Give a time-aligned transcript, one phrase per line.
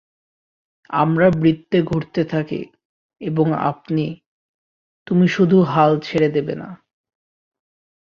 [0.93, 2.61] আমরা বৃত্তে ঘুরতে থাকি,
[3.21, 4.05] এবং আপনি,
[5.07, 6.69] তুমি শুধু হাল ছেড়ে দেবে না।